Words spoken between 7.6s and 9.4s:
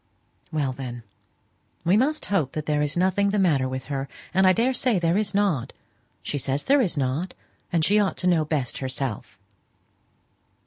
and she ought to know best herself."